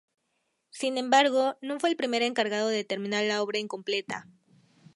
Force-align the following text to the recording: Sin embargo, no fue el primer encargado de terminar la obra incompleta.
Sin 0.71 0.97
embargo, 0.97 1.57
no 1.61 1.79
fue 1.79 1.91
el 1.91 1.95
primer 1.95 2.23
encargado 2.23 2.69
de 2.69 2.83
terminar 2.83 3.23
la 3.25 3.43
obra 3.43 3.59
incompleta. 3.59 4.25